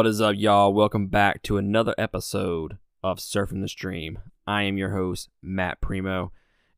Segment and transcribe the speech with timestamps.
[0.00, 0.72] What is up, y'all?
[0.72, 4.20] Welcome back to another episode of Surfing the Stream.
[4.46, 6.32] I am your host, Matt Primo,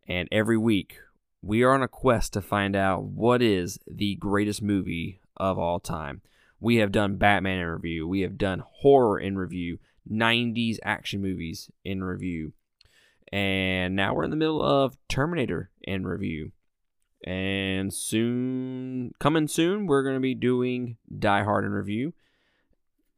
[0.09, 0.97] and every week
[1.41, 5.79] we are on a quest to find out what is the greatest movie of all
[5.79, 6.21] time.
[6.59, 9.79] We have done Batman in review, we have done horror in review,
[10.11, 12.55] 90s action movies in review,
[13.31, 16.51] and now we're in the middle of Terminator in review.
[17.23, 22.15] And soon, coming soon, we're going to be doing Die Hard in review.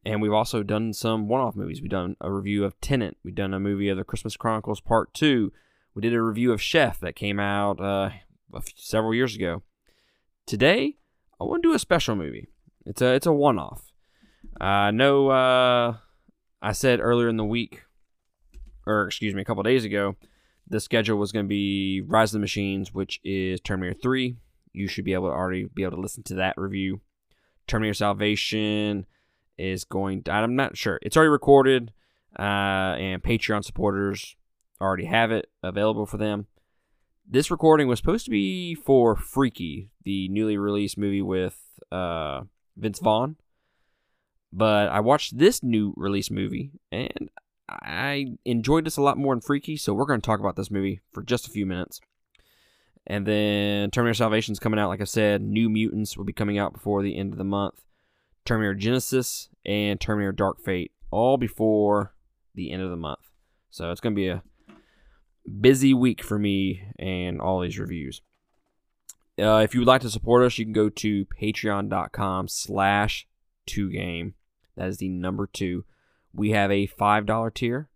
[0.05, 1.81] And we've also done some one off movies.
[1.81, 3.17] We've done a review of Tenet.
[3.23, 5.51] We've done a movie of The Christmas Chronicles Part 2.
[5.95, 8.11] We did a review of Chef that came out uh,
[8.75, 9.63] several years ago.
[10.45, 10.97] Today,
[11.41, 12.47] I want to do a special movie.
[12.85, 13.91] It's a it's a one off.
[14.61, 15.97] I uh, know uh,
[16.61, 17.81] I said earlier in the week,
[18.85, 20.17] or excuse me, a couple days ago,
[20.67, 24.35] the schedule was going to be Rise of the Machines, which is Terminator 3.
[24.73, 27.01] You should be able to already be able to listen to that review.
[27.67, 29.07] Terminator Salvation
[29.57, 30.99] is going to, I'm not sure.
[31.01, 31.93] It's already recorded,
[32.37, 34.35] uh, and Patreon supporters
[34.81, 36.47] already have it available for them.
[37.27, 41.59] This recording was supposed to be for Freaky, the newly released movie with
[41.91, 42.41] uh,
[42.77, 43.37] Vince Vaughn.
[44.53, 47.29] But I watched this new release movie, and
[47.67, 50.69] I enjoyed this a lot more than Freaky, so we're going to talk about this
[50.69, 51.99] movie for just a few minutes.
[53.07, 55.41] And then Terminator Salvation is coming out, like I said.
[55.41, 57.83] New Mutants will be coming out before the end of the month.
[58.45, 62.13] Terminator Genisys, and Terminator Dark Fate, all before
[62.53, 63.31] the end of the month.
[63.69, 64.43] So it's going to be a
[65.59, 68.21] busy week for me and all these reviews.
[69.37, 73.27] Uh, if you would like to support us, you can go to patreon.com slash
[73.67, 74.33] 2game.
[74.77, 75.83] That is the number two
[76.35, 77.89] we have a $5 tier,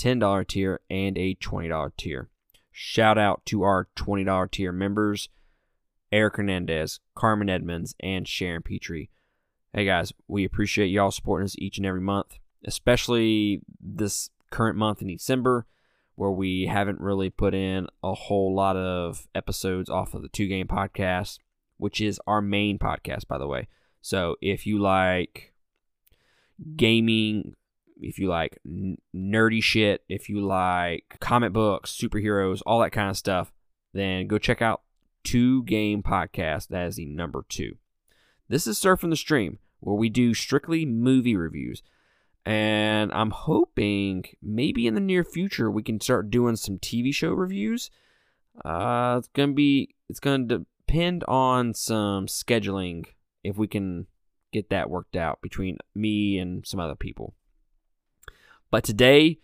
[0.00, 2.30] $10 tier, and a $20 tier.
[2.70, 5.28] Shout out to our $20 tier members
[6.10, 9.10] Eric Hernandez, Carmen Edmonds, and Sharon Petrie.
[9.74, 15.00] Hey guys, we appreciate y'all supporting us each and every month, especially this current month
[15.00, 15.66] in December,
[16.14, 20.46] where we haven't really put in a whole lot of episodes off of the Two
[20.46, 21.38] Game Podcast,
[21.78, 23.66] which is our main podcast, by the way.
[24.02, 25.54] So if you like
[26.76, 27.56] gaming,
[27.98, 33.08] if you like n- nerdy shit, if you like comic books, superheroes, all that kind
[33.08, 33.54] of stuff,
[33.94, 34.82] then go check out
[35.24, 36.68] Two Game Podcast.
[36.68, 37.76] That is the number two.
[38.48, 41.82] This is Surfing the Stream, where we do strictly movie reviews.
[42.44, 47.30] And I'm hoping maybe in the near future we can start doing some TV show
[47.30, 47.90] reviews.
[48.64, 53.06] Uh, it's gonna be it's gonna depend on some scheduling
[53.44, 54.06] if we can
[54.52, 57.34] get that worked out between me and some other people.
[58.70, 59.38] But today,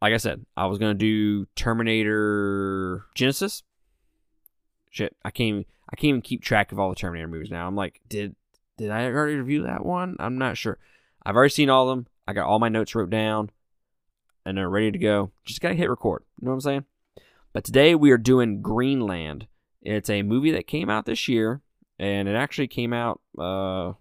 [0.00, 3.62] like I said, I was gonna do Terminator Genisys.
[4.92, 5.48] Shit, I can't.
[5.48, 7.66] Even, I can't even keep track of all the Terminator movies now.
[7.66, 8.36] I'm like, did
[8.78, 10.16] did I already review that one?
[10.20, 10.78] I'm not sure.
[11.26, 12.06] I've already seen all of them.
[12.28, 13.50] I got all my notes wrote down,
[14.46, 15.32] and they're ready to go.
[15.44, 16.22] Just gotta hit record.
[16.40, 16.84] You know what I'm saying?
[17.52, 19.48] But today we are doing Greenland.
[19.80, 21.62] It's a movie that came out this year,
[21.98, 23.94] and it actually came out uh,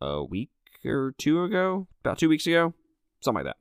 [0.00, 0.50] a week
[0.84, 2.72] or two ago, about two weeks ago,
[3.20, 3.58] something like that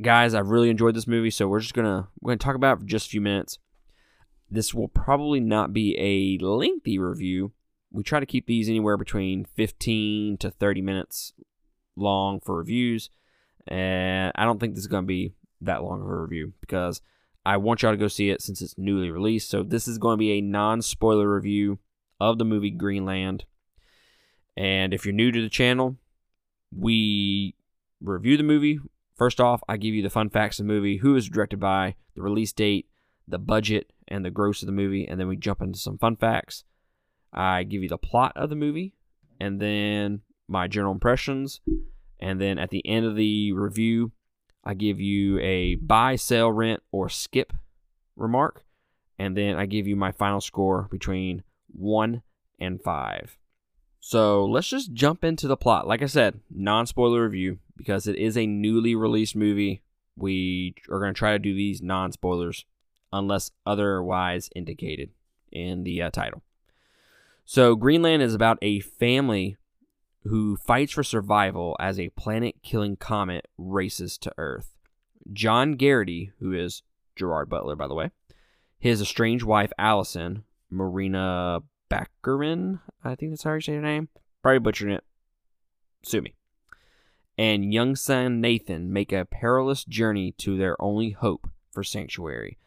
[0.00, 2.80] guys, I've really enjoyed this movie, so we're just gonna we're gonna talk about it
[2.80, 3.58] for just a few minutes.
[4.50, 7.52] This will probably not be a lengthy review.
[7.90, 11.32] We try to keep these anywhere between 15 to 30 minutes
[11.96, 13.10] long for reviews,
[13.66, 17.00] and I don't think this is gonna be that long of a review because
[17.44, 19.50] I want y'all to go see it since it's newly released.
[19.50, 21.78] So this is going to be a non-spoiler review
[22.20, 23.46] of the movie Greenland.
[24.54, 25.96] And if you're new to the channel,
[26.70, 27.54] we
[28.00, 28.80] review the movie
[29.18, 31.96] First off, I give you the fun facts of the movie, who is directed by,
[32.14, 32.86] the release date,
[33.28, 36.16] the budget, and the gross of the movie, and then we jump into some fun
[36.16, 36.64] facts.
[37.32, 38.94] I give you the plot of the movie,
[39.38, 41.60] and then my general impressions,
[42.20, 44.12] and then at the end of the review,
[44.64, 47.52] I give you a buy, sell, rent, or skip
[48.16, 48.64] remark,
[49.18, 51.42] and then I give you my final score between
[51.72, 52.22] 1
[52.58, 53.38] and 5.
[54.00, 55.86] So let's just jump into the plot.
[55.86, 59.82] Like I said, non spoiler review because it is a newly released movie.
[60.16, 62.64] We are going to try to do these non spoilers
[63.12, 65.10] unless otherwise indicated
[65.50, 66.42] in the uh, title.
[67.44, 69.56] So, Greenland is about a family
[70.24, 74.74] who fights for survival as a planet killing comet races to Earth.
[75.32, 76.82] John Garrity, who is
[77.16, 78.10] Gerard Butler, by the way,
[78.78, 81.60] his estranged wife, Allison, Marina
[81.90, 84.08] Baccarin, I think that's how you say her name.
[84.42, 85.04] Probably butchering it.
[86.02, 86.34] Sue me
[87.38, 92.58] and young son Nathan make a perilous journey to their only hope for sanctuary,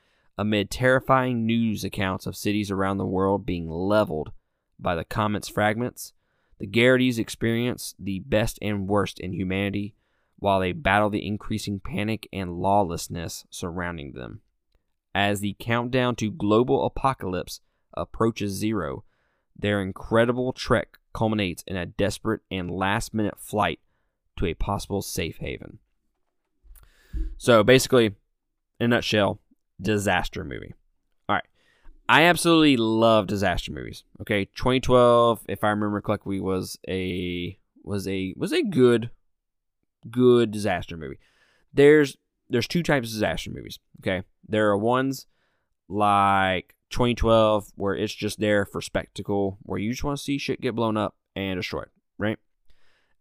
[0.42, 4.32] amid terrifying news accounts of cities around the world being leveled
[4.80, 6.14] by the comet's fragments.
[6.60, 9.94] The Garrity's experience the best and worst in humanity
[10.40, 14.42] while they battle the increasing panic and lawlessness surrounding them.
[15.14, 17.62] As the countdown to global apocalypse
[17.94, 19.04] approaches zero,
[19.56, 23.80] their incredible trek culminates in a desperate and last minute flight
[24.40, 25.78] to a possible safe haven.
[27.38, 28.16] So basically,
[28.80, 29.40] in a nutshell,
[29.82, 30.74] disaster movie.
[31.28, 31.46] All right.
[32.08, 34.04] I absolutely love disaster movies.
[34.22, 39.10] Okay, 2012, if I remember correctly, was a was a was a good
[40.10, 41.20] good disaster movie.
[41.74, 42.18] There's
[42.50, 43.80] there's two types of disaster movies.
[44.02, 45.28] Okay, there are ones
[45.88, 50.62] like 2012 where it's just there for spectacle, where you just want to see shit
[50.62, 52.38] get blown up and destroyed, right?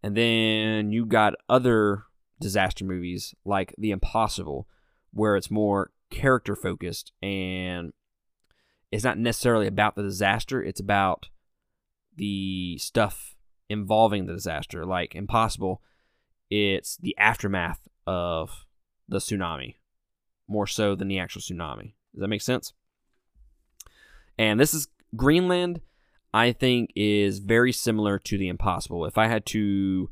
[0.03, 2.03] And then you got other
[2.39, 4.67] disaster movies like The Impossible,
[5.13, 7.91] where it's more character focused and
[8.91, 11.27] it's not necessarily about the disaster, it's about
[12.15, 13.35] the stuff
[13.69, 14.85] involving the disaster.
[14.85, 15.81] Like Impossible,
[16.49, 18.65] it's the aftermath of
[19.07, 19.75] the tsunami
[20.47, 21.93] more so than the actual tsunami.
[22.13, 22.73] Does that make sense?
[24.37, 25.81] And this is Greenland,
[26.33, 29.05] I think, is very similar to The Impossible.
[29.05, 30.09] If I had to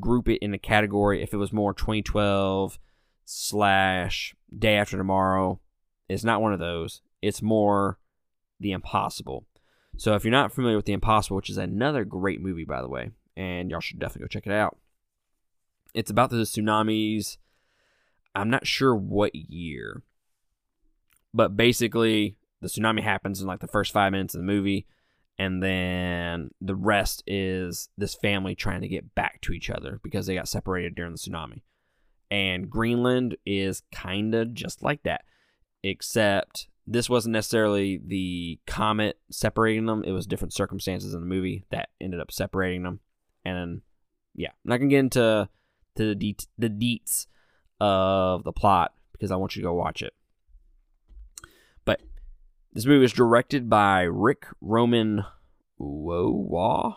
[0.00, 2.78] group it in a category, if it was more 2012
[3.24, 5.60] slash Day After Tomorrow,
[6.08, 7.00] it's not one of those.
[7.20, 7.98] It's more
[8.60, 9.46] The Impossible.
[9.96, 12.88] So if you're not familiar with The Impossible, which is another great movie, by the
[12.88, 14.78] way, and y'all should definitely go check it out.
[15.94, 17.36] It's about the tsunamis.
[18.34, 20.02] I'm not sure what year,
[21.34, 24.86] but basically the tsunami happens in like the first five minutes of the movie,
[25.38, 30.26] and then the rest is this family trying to get back to each other because
[30.26, 31.62] they got separated during the tsunami.
[32.32, 35.24] And Greenland is kind of just like that,
[35.82, 40.02] except this wasn't necessarily the comet separating them.
[40.02, 43.00] It was different circumstances in the movie that ended up separating them.
[43.44, 43.82] And
[44.34, 45.46] yeah, I'm not gonna get into
[45.96, 47.26] to the the deets
[47.80, 50.14] of the plot because I want you to go watch it.
[51.84, 52.00] But
[52.72, 55.26] this movie was directed by Rick Roman
[55.76, 56.94] Whoa Wah.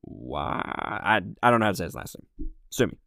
[0.00, 2.48] Why I I don't know how to say his last name.
[2.70, 2.98] Sue me.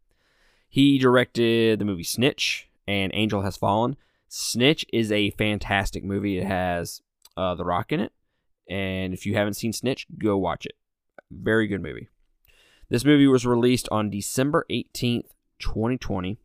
[0.76, 3.96] He directed the movie Snitch and Angel Has Fallen.
[4.28, 6.36] Snitch is a fantastic movie.
[6.36, 7.00] It has
[7.34, 8.12] uh, The Rock in it,
[8.68, 10.74] and if you haven't seen Snitch, go watch it.
[11.30, 12.10] Very good movie.
[12.90, 15.30] This movie was released on December 18th,
[15.60, 16.36] 2020.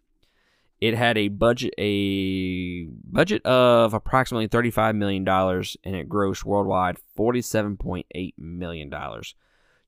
[0.80, 8.34] It had a budget a budget of approximately $35 million and it grossed worldwide $47.8
[8.38, 8.94] million.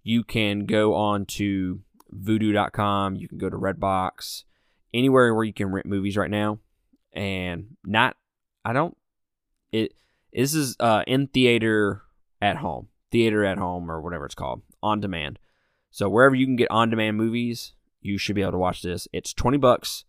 [0.04, 1.80] You can go on to
[2.14, 4.44] vudu.com, you can go to Redbox,
[4.94, 6.60] anywhere where you can rent movies right now.
[7.14, 8.16] And not
[8.66, 8.98] I don't
[9.72, 9.94] it
[10.32, 12.02] this is uh in theater
[12.42, 12.88] at home.
[13.12, 14.62] Theater at home or whatever it's called.
[14.82, 15.40] On demand.
[15.94, 19.08] So wherever you can get on-demand movies, you should be able to watch this.
[19.14, 20.06] It's 20 bucks.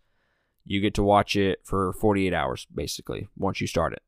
[0.65, 4.03] You get to watch it for 48 hours basically once you start it.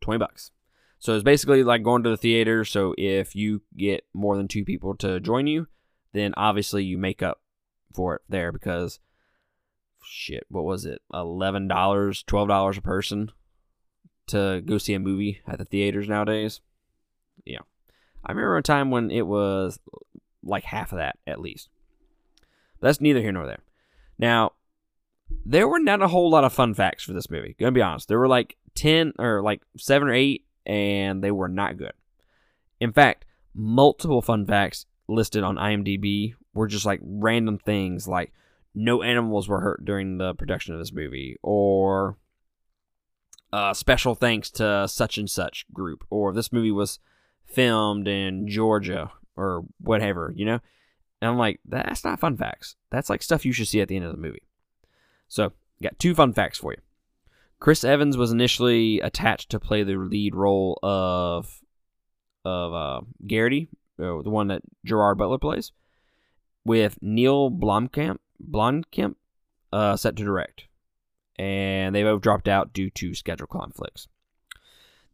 [0.00, 0.52] 20 bucks.
[0.98, 2.64] So it's basically like going to the theater.
[2.64, 5.66] So if you get more than two people to join you,
[6.16, 7.40] then obviously you make up
[7.92, 8.98] for it there because
[10.02, 11.02] shit, what was it?
[11.12, 13.32] $11, $12 a person
[14.28, 16.60] to go see a movie at the theaters nowadays.
[17.44, 17.60] Yeah.
[18.24, 19.78] I remember a time when it was
[20.42, 21.68] like half of that at least.
[22.80, 23.60] But that's neither here nor there.
[24.18, 24.52] Now,
[25.44, 27.56] there were not a whole lot of fun facts for this movie.
[27.58, 31.48] Gonna be honest, there were like ten or like seven or eight, and they were
[31.48, 31.92] not good.
[32.80, 33.24] In fact,
[33.54, 38.32] multiple fun facts listed on IMDb were just like random things, like
[38.74, 42.16] no animals were hurt during the production of this movie, or
[43.52, 46.98] uh, special thanks to such and such group, or this movie was
[47.46, 50.60] filmed in Georgia or whatever, you know?
[51.20, 52.76] And I'm like, that's not fun facts.
[52.90, 54.42] That's like stuff you should see at the end of the movie.
[55.28, 56.80] So, got two fun facts for you.
[57.58, 61.62] Chris Evans was initially attached to play the lead role of
[62.44, 65.72] of uh, Garrity, uh, the one that Gerard Butler plays,
[66.64, 69.14] with Neil Blomkamp, Blomkamp
[69.72, 70.66] uh, set to direct,
[71.38, 74.08] and they both dropped out due to schedule conflicts.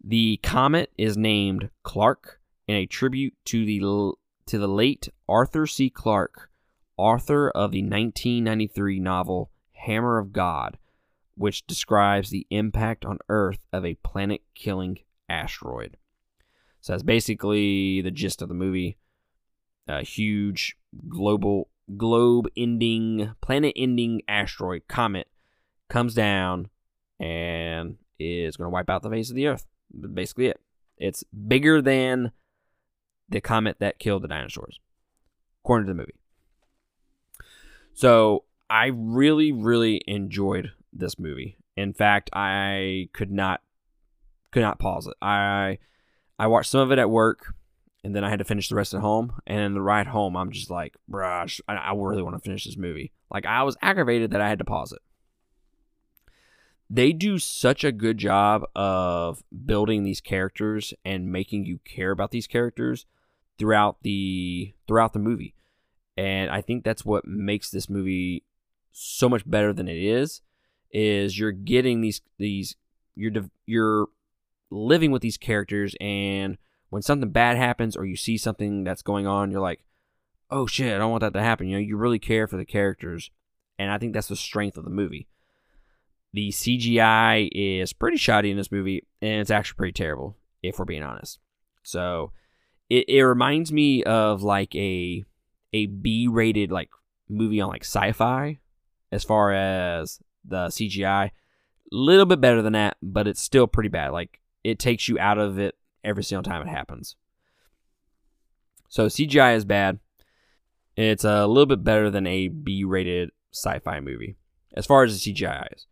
[0.02, 3.80] The comet is named Clark in a tribute to the
[4.46, 5.88] to the late Arthur C.
[5.88, 6.50] Clarke,
[6.96, 10.78] author of the 1993 novel Hammer of God,
[11.36, 14.98] which describes the impact on Earth of a planet-killing
[15.28, 15.96] asteroid.
[16.82, 18.98] So that's basically the gist of the movie.
[19.88, 20.76] A huge
[21.08, 25.28] global globe-ending, planet-ending asteroid comet
[25.88, 26.68] comes down
[27.18, 29.66] and is going to wipe out the face of the Earth
[30.14, 30.60] basically it.
[30.96, 32.32] It's bigger than
[33.28, 34.78] the comet that killed the dinosaurs,
[35.64, 36.14] according to the movie.
[37.94, 41.56] So I really, really enjoyed this movie.
[41.76, 43.60] In fact, I could not
[44.50, 45.14] could not pause it.
[45.22, 45.78] I
[46.42, 47.54] I watched some of it at work,
[48.02, 49.34] and then I had to finish the rest at home.
[49.46, 52.64] And in the ride home, I'm just like, bruh, I, I really want to finish
[52.64, 53.12] this movie.
[53.30, 54.98] Like I was aggravated that I had to pause it.
[56.90, 62.32] They do such a good job of building these characters and making you care about
[62.32, 63.06] these characters
[63.56, 65.54] throughout the throughout the movie.
[66.16, 68.42] And I think that's what makes this movie
[68.90, 70.42] so much better than it is
[70.90, 72.74] is you're getting these these
[73.14, 73.30] you're
[73.64, 74.08] you're
[74.72, 76.58] living with these characters and
[76.90, 79.84] when something bad happens or you see something that's going on you're like
[80.50, 82.64] oh shit i don't want that to happen you know you really care for the
[82.64, 83.30] characters
[83.78, 85.28] and i think that's the strength of the movie.
[86.34, 90.86] The cgi is pretty shoddy in this movie and it's actually pretty terrible if we're
[90.86, 91.38] being honest.
[91.82, 92.32] So
[92.88, 95.24] it, it reminds me of like a
[95.72, 96.90] a b rated like
[97.28, 98.58] movie on like sci-fi
[99.10, 101.32] as far as the cgi A
[101.90, 105.38] little bit better than that but it's still pretty bad like it takes you out
[105.38, 107.16] of it every single time it happens.
[108.88, 109.98] So CGI is bad.
[110.96, 114.36] It's a little bit better than a B-rated sci-fi movie
[114.74, 115.86] as far as the CGI is.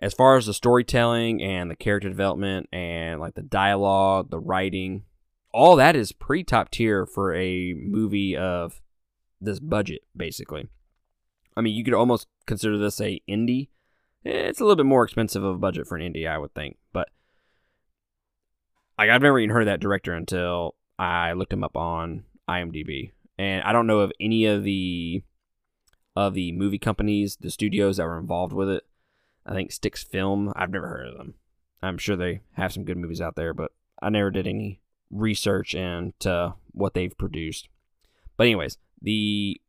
[0.00, 5.04] As far as the storytelling and the character development and like the dialogue, the writing,
[5.52, 8.80] all that is pretty top tier for a movie of
[9.40, 10.68] this budget, basically.
[11.56, 13.68] I mean, you could almost consider this a indie.
[14.24, 16.54] Eh, it's a little bit more expensive of a budget for an indie, I would
[16.54, 17.08] think, but
[18.98, 23.12] like I've never even heard of that director until I looked him up on IMDb,
[23.38, 25.22] and I don't know of any of the
[26.14, 28.84] of the movie companies, the studios that were involved with it.
[29.46, 30.52] I think STX Film.
[30.54, 31.34] I've never heard of them.
[31.82, 34.80] I'm sure they have some good movies out there, but I never did any
[35.10, 37.68] research into what they've produced.
[38.36, 39.60] But anyways, the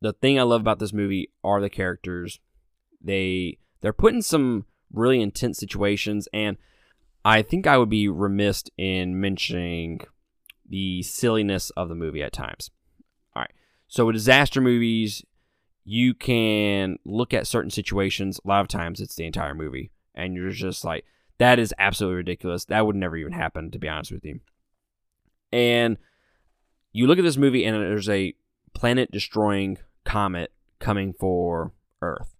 [0.00, 2.40] the thing I love about this movie are the characters.
[3.00, 6.56] They they're put in some really intense situations and
[7.26, 9.98] I think I would be remiss in mentioning
[10.64, 12.70] the silliness of the movie at times.
[13.34, 13.50] All right.
[13.88, 15.24] So, with disaster movies,
[15.84, 18.38] you can look at certain situations.
[18.44, 19.90] A lot of times, it's the entire movie.
[20.14, 21.04] And you're just like,
[21.38, 22.64] that is absolutely ridiculous.
[22.66, 24.38] That would never even happen, to be honest with you.
[25.50, 25.96] And
[26.92, 28.34] you look at this movie, and there's a
[28.72, 32.36] planet destroying comet coming for Earth.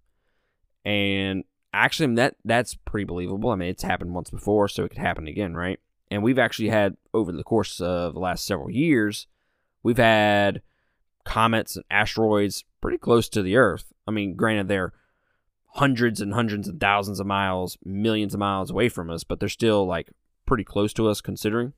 [0.85, 1.43] And
[1.85, 3.51] actually that that's pretty believable.
[3.51, 5.79] I mean, it's happened once before, so it could happen again, right?
[6.11, 9.27] And we've actually had over the course of the last several years,
[9.83, 10.63] we've had
[11.25, 13.93] comets and asteroids pretty close to the Earth.
[14.07, 14.93] I mean, granted, they're
[15.71, 19.49] hundreds and hundreds and thousands of miles, millions of miles away from us, but they're
[19.49, 20.11] still like
[20.47, 21.73] pretty close to us considering.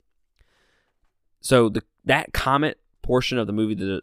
[1.40, 4.02] So the that comet portion of the movie, the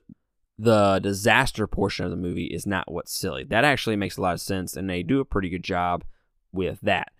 [0.57, 3.43] the disaster portion of the movie is not what's silly.
[3.43, 6.03] That actually makes a lot of sense, and they do a pretty good job
[6.51, 7.11] with that.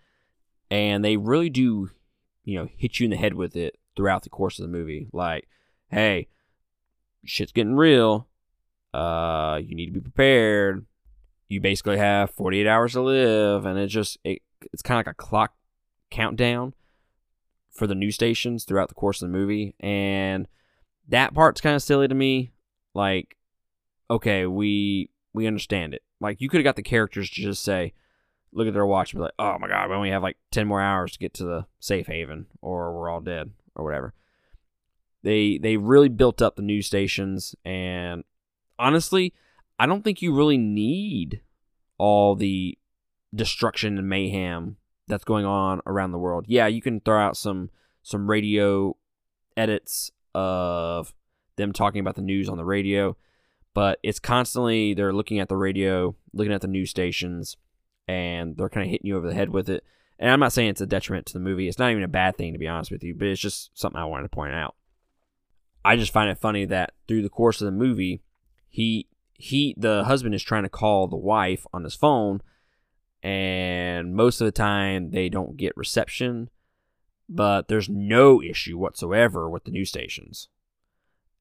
[0.72, 1.90] And they really do,
[2.44, 5.08] you know, hit you in the head with it throughout the course of the movie.
[5.12, 5.48] Like,
[5.90, 6.30] hey,
[7.26, 8.28] shit's getting real.
[8.94, 10.86] Uh, you need to be prepared.
[11.50, 14.42] You basically have 48 hours to live, and it's just it,
[14.74, 15.54] it's kind of like a clock
[16.10, 16.74] countdown
[17.72, 20.48] for the news stations throughout the course of the movie, and
[21.08, 22.52] that part's kind of silly to me
[22.96, 23.38] like
[24.10, 26.02] okay we we understand it.
[26.20, 27.94] Like you could have got the characters to just say
[28.54, 30.66] look at their watch and be like oh my god we only have like 10
[30.66, 34.14] more hours to get to the safe haven or we're all dead or whatever.
[35.24, 38.24] They they really built up the news stations and
[38.78, 39.34] honestly
[39.80, 41.42] i don't think you really need
[41.98, 42.78] all the
[43.34, 46.46] destruction and mayhem that's going on around the world.
[46.48, 47.70] Yeah you can throw out some
[48.04, 48.96] some radio
[49.58, 51.14] edits of
[51.58, 53.16] them talking about the news on the radio,
[53.74, 57.58] but it's constantly they're looking at the radio, looking at the news stations,
[58.08, 59.84] and they're kind of hitting you over the head with it.
[60.18, 61.68] And I'm not saying it's a detriment to the movie.
[61.68, 64.00] It's not even a bad thing to be honest with you, but it's just something
[64.00, 64.76] I wanted to point out.
[65.84, 68.22] I just find it funny that through the course of the movie,
[68.70, 72.42] he he the husband is trying to call the wife on his phone
[73.22, 76.50] and most of the time they don't get reception,
[77.28, 80.48] but there's no issue whatsoever with the news stations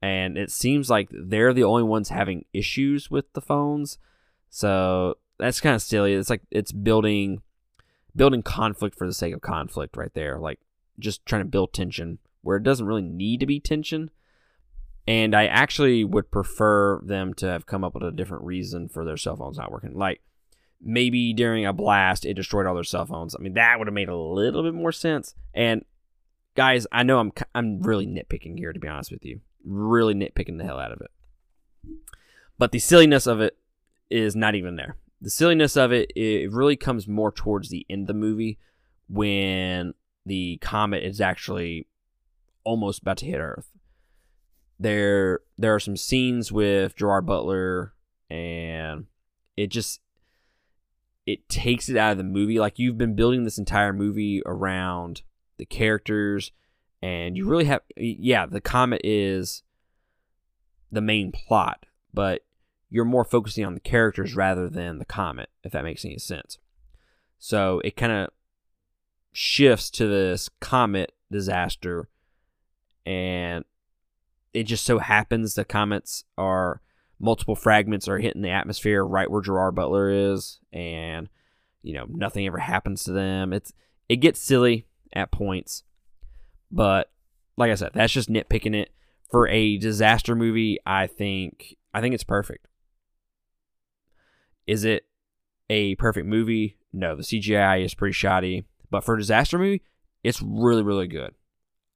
[0.05, 3.97] and it seems like they're the only ones having issues with the phones.
[4.51, 6.13] So that's kind of silly.
[6.13, 7.41] It's like it's building
[8.15, 10.39] building conflict for the sake of conflict right there.
[10.39, 10.61] Like
[10.99, 14.11] just trying to build tension where it doesn't really need to be tension.
[15.09, 19.07] And I actually would prefer them to have come up with a different reason for
[19.07, 19.97] their cell phones not working.
[19.97, 20.21] Like
[20.83, 23.35] maybe during a blast it destroyed all their cell phones.
[23.35, 25.35] I mean that would have made a little bit more sense.
[25.55, 25.83] And
[26.55, 29.41] guys, I know I'm I'm really nitpicking here to be honest with you.
[29.65, 31.11] Really nitpicking the hell out of it.
[32.59, 33.57] But the silliness of it
[34.11, 34.97] is not even there.
[35.21, 38.59] The silliness of it it really comes more towards the end of the movie
[39.09, 39.95] when
[40.27, 41.87] the comet is actually
[42.65, 43.71] almost about to hit Earth.
[44.79, 47.95] There there are some scenes with Gerard Butler
[48.31, 49.07] and
[49.57, 50.01] it just
[51.27, 52.59] it takes it out of the movie.
[52.59, 55.23] Like you've been building this entire movie around
[55.57, 56.53] the characters,
[57.05, 59.63] and you really have yeah, the comet is
[60.91, 61.85] the main plot,
[62.15, 62.47] but
[62.89, 66.57] you're more focusing on the characters rather than the comet, if that makes any sense.
[67.39, 68.31] So it kind of
[69.33, 72.09] shifts to this comet disaster,
[73.05, 73.67] and
[74.55, 76.81] it just so happens the comets are
[77.21, 81.29] multiple fragments are hitting the atmosphere right where Gerard Butler is, and
[81.83, 83.53] you know nothing ever happens to them.
[83.53, 83.75] It's
[84.09, 85.85] it gets silly at points,
[86.75, 87.11] but
[87.57, 88.91] like I said, that's just nitpicking it.
[89.31, 92.67] For a disaster movie, I think I think it's perfect.
[94.67, 95.07] Is it
[95.71, 96.77] a perfect movie?
[96.93, 99.83] No, the CGI is pretty shoddy, but for a disaster movie,
[100.23, 101.35] it's really really good.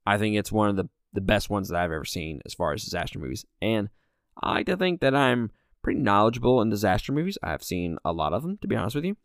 [0.07, 2.73] I think it's one of the the best ones that I've ever seen as far
[2.73, 3.89] as disaster movies, and
[4.41, 5.51] I like to think that I'm
[5.83, 7.39] pretty knowledgeable in disaster movies.
[7.43, 9.17] I've seen a lot of them, to be honest with you.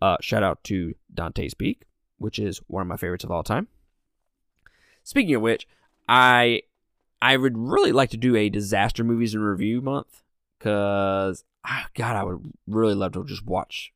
[0.00, 1.84] Uh, shout out to Dante's Peak,
[2.18, 3.68] which is one of my favorites of all time.
[5.04, 5.68] Speaking of which,
[6.08, 6.62] I
[7.22, 10.22] I would really like to do a disaster movies and review month
[10.58, 13.92] because ah, God, I would really love to just watch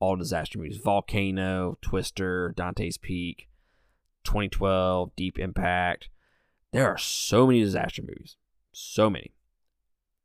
[0.00, 3.48] all disaster movies: Volcano, Twister, Dante's Peak,
[4.24, 6.08] 2012, Deep Impact.
[6.72, 8.36] There are so many disaster movies,
[8.72, 9.32] so many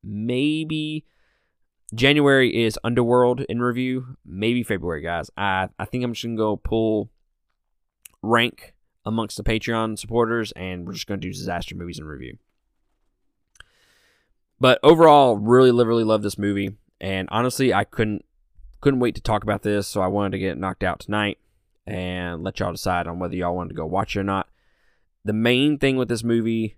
[0.06, 1.06] maybe
[1.94, 4.18] January is Underworld in review.
[4.26, 5.30] Maybe February, guys.
[5.36, 7.10] I I think I'm just gonna go pull
[8.22, 8.75] rank
[9.06, 12.38] amongst the Patreon supporters, and we're just gonna do disaster movies and review.
[14.60, 18.26] But overall, really, really love this movie, and honestly, I couldn't
[18.82, 21.40] couldn't wait to talk about this, so I wanted to get knocked out tonight
[21.88, 24.48] and let y'all decide on whether y'all wanted to go watch it or not.
[25.24, 26.78] The main thing with this movie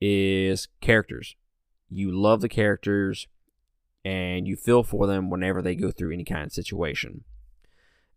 [0.00, 1.36] is characters
[1.88, 3.26] you love the characters
[4.04, 7.24] and you feel for them whenever they go through any kind of situation.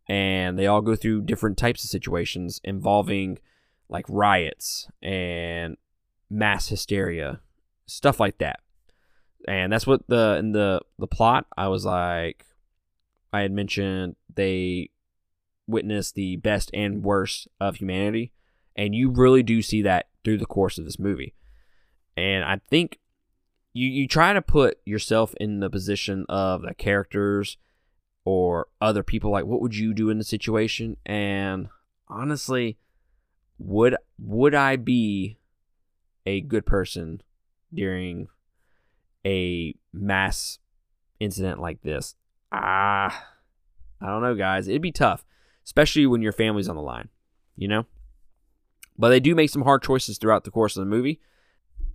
[0.09, 3.37] And they all go through different types of situations involving
[3.89, 5.77] like riots and
[6.29, 7.39] mass hysteria,
[7.85, 8.59] stuff like that.
[9.47, 12.45] And that's what the in the the plot I was like
[13.31, 14.89] I had mentioned they
[15.67, 18.33] witness the best and worst of humanity
[18.75, 21.35] and you really do see that through the course of this movie.
[22.15, 22.99] And I think
[23.73, 27.57] you you try to put yourself in the position of the characters
[28.25, 30.97] or other people like what would you do in the situation?
[31.05, 31.69] And
[32.07, 32.77] honestly
[33.57, 35.37] would would I be
[36.25, 37.21] a good person
[37.73, 38.27] during
[39.25, 40.59] a mass
[41.19, 42.15] incident like this?
[42.51, 43.27] Ah
[44.01, 44.67] I don't know guys.
[44.67, 45.25] It'd be tough
[45.65, 47.09] especially when your family's on the line
[47.55, 47.85] you know?
[48.97, 51.19] But they do make some hard choices throughout the course of the movie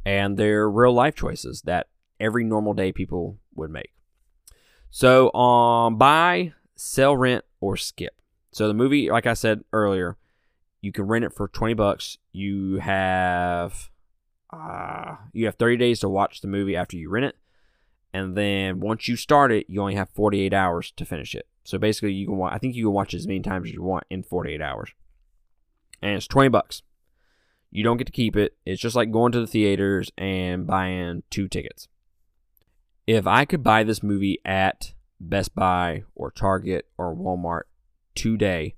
[0.05, 1.89] and they're real life choices that
[2.21, 3.93] every normal day people would make.
[4.97, 8.15] So, um, buy, sell, rent, or skip.
[8.53, 10.17] So the movie, like I said earlier,
[10.83, 12.17] you can rent it for twenty bucks.
[12.31, 13.91] You have,
[14.53, 17.37] uh, you have thirty days to watch the movie after you rent it,
[18.13, 21.49] and then once you start it, you only have forty eight hours to finish it.
[21.65, 22.53] So basically, you can watch.
[22.55, 24.91] I think you can watch as many times as you want in forty eight hours,
[26.03, 26.83] and it's twenty bucks.
[27.73, 28.57] You don't get to keep it.
[28.65, 31.89] It's just like going to the theaters and buying two tickets.
[33.07, 37.65] If I could buy this movie at Best Buy or Target or Walmart
[38.15, 38.77] today,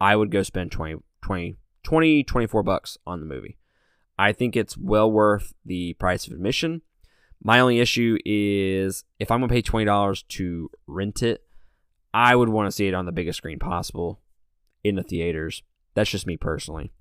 [0.00, 3.56] I would go spend 20, 20, 20 24 bucks on the movie.
[4.18, 6.82] I think it's well worth the price of admission.
[7.42, 11.42] My only issue is if I'm going to pay $20 to rent it,
[12.14, 14.20] I would want to see it on the biggest screen possible
[14.84, 15.62] in the theaters.
[15.94, 16.92] That's just me personally.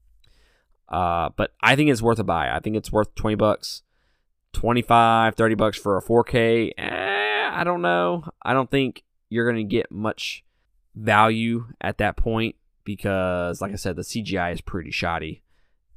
[0.87, 2.49] Uh, but I think it's worth a buy.
[2.49, 3.83] I think it's worth 20 bucks,
[4.53, 6.71] 25, 30 bucks for a 4K.
[6.77, 8.23] Eh, I don't know.
[8.41, 10.43] I don't think you're going to get much
[10.95, 15.43] value at that point because, like I said, the CGI is pretty shoddy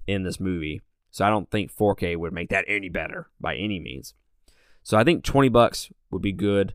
[0.07, 0.83] in this movie.
[1.11, 4.15] So I don't think 4K would make that any better by any means.
[4.83, 6.75] So I think 20 bucks would be good.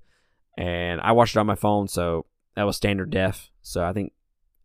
[0.58, 3.50] And I watched it on my phone, so that was standard def.
[3.62, 4.12] So I think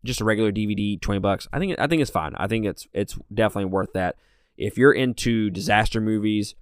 [0.03, 1.47] just a regular DVD, twenty bucks.
[1.51, 2.33] I think I think it's fine.
[2.35, 4.17] I think it's it's definitely worth that.
[4.57, 6.55] If you're into disaster movies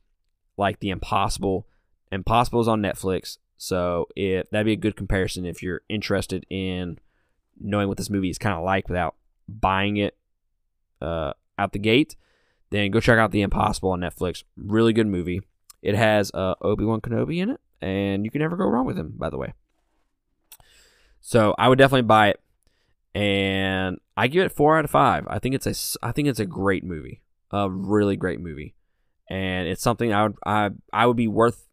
[0.57, 1.67] like The Impossible,
[2.11, 6.99] Impossible is on Netflix, so if that'd be a good comparison if you're interested in
[7.59, 9.15] knowing what this movie is kind of like without
[9.47, 10.17] buying it
[11.01, 12.15] uh, out the gate,
[12.69, 14.43] then go check out The Impossible on Netflix.
[14.57, 15.41] Really good movie.
[15.81, 18.97] It has uh, Obi Wan Kenobi in it, and you can never go wrong with
[18.97, 19.13] him.
[19.17, 19.53] By the way,
[21.19, 22.41] so I would definitely buy it,
[23.13, 25.25] and I give it four out of five.
[25.27, 28.75] I think it's a I think it's a great movie, a really great movie,
[29.29, 31.67] and it's something I would I I would be worth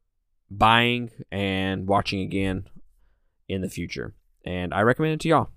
[0.51, 2.69] buying and watching again
[3.49, 5.51] in the future, and I recommend it to y'all.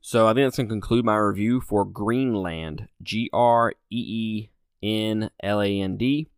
[0.00, 3.96] So I think that's gonna conclude my review for Greenland, G R E
[4.42, 4.50] E
[4.82, 6.28] N L A N D,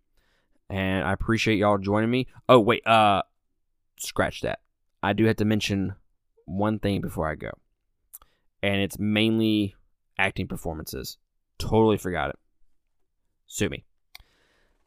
[0.68, 2.26] and I appreciate y'all joining me.
[2.48, 3.22] Oh wait, uh,
[3.98, 4.60] scratch that.
[5.02, 5.94] I do have to mention
[6.44, 7.50] one thing before I go,
[8.62, 9.76] and it's mainly
[10.18, 11.18] acting performances.
[11.58, 12.38] Totally forgot it.
[13.46, 13.84] Sue me.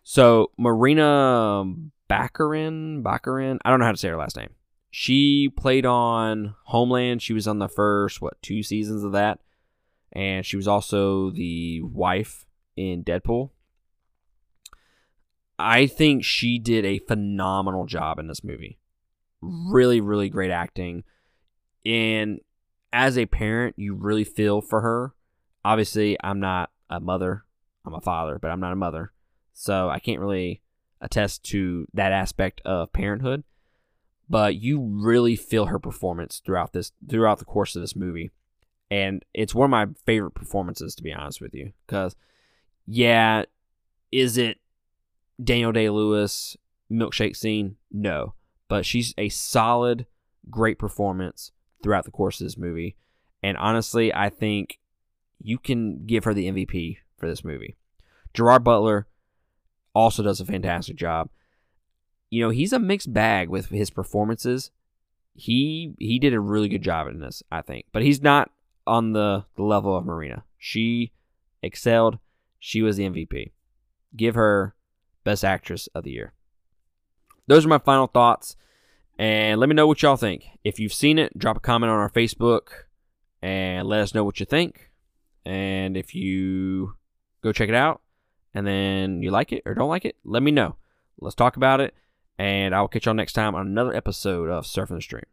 [0.08, 1.66] So Marina
[2.08, 4.52] Baccarin, Baccarin, I don't know how to say her last name.
[4.92, 7.24] She played on Homeland.
[7.24, 9.40] She was on the first what two seasons of that,
[10.14, 12.46] and she was also the wife
[12.78, 13.50] in Deadpool.
[15.58, 18.78] I think she did a phenomenal job in this movie.
[19.42, 21.04] Really, really great acting.
[21.84, 22.42] And
[22.94, 25.16] as a parent, you really feel for her.
[25.66, 27.46] Obviously, I'm not a mother.
[27.86, 29.12] I'm a father, but I'm not a mother.
[29.56, 30.62] So I can't really
[31.02, 33.44] attest to that aspect of parenthood.
[34.30, 38.32] But you really feel her performance throughout this throughout the course of this movie.
[38.92, 41.72] And it's one of my favorite performances to be honest with you.
[41.88, 42.16] Because
[42.86, 43.46] yeah,
[44.12, 44.60] is it
[45.44, 46.58] Daniel Day Lewis
[46.92, 47.78] milkshake scene?
[47.92, 48.34] No.
[48.68, 50.06] But she's a solid,
[50.50, 52.98] great performance throughout the course of this movie.
[53.44, 54.80] And honestly, I think
[55.40, 57.76] you can give her the MVP for this movie.
[58.34, 59.08] Gerard Butler
[59.96, 61.30] also does a fantastic job.
[62.30, 64.70] You know, he's a mixed bag with his performances.
[65.34, 67.86] He he did a really good job in this, I think.
[67.92, 68.52] But he's not
[68.86, 70.44] on the, the level of Marina.
[70.58, 71.12] She
[71.64, 72.20] excelled.
[72.60, 73.52] She was the MVP.
[74.16, 74.76] Give her
[75.24, 76.34] Best Actress of the Year.
[77.48, 78.56] Those are my final thoughts.
[79.18, 80.46] And let me know what y'all think.
[80.64, 82.68] If you've seen it, drop a comment on our Facebook
[83.42, 84.92] and let us know what you think.
[85.46, 86.96] And if you
[87.42, 88.02] go check it out
[88.56, 90.78] and then you like it or don't like it, let me know.
[91.20, 91.94] Let's talk about it.
[92.40, 95.26] And I will catch y'all next time on another episode of Surfing the Stream.